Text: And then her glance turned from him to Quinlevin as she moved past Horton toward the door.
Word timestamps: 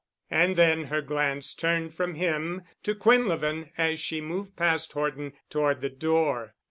And 0.31 0.55
then 0.55 0.85
her 0.85 1.03
glance 1.03 1.53
turned 1.53 1.93
from 1.93 2.15
him 2.15 2.63
to 2.81 2.95
Quinlevin 2.95 3.69
as 3.77 3.99
she 3.99 4.19
moved 4.19 4.55
past 4.55 4.93
Horton 4.93 5.33
toward 5.51 5.81
the 5.81 5.91
door. 5.91 6.55